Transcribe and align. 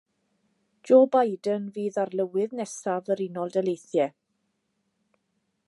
Joe 0.89 1.09
Biden 1.15 1.67
fydd 1.75 1.99
arlywydd 2.03 2.57
nesaf 2.61 3.13
yr 3.17 3.21
Unol 3.27 3.53
Daleithiau. 3.57 4.15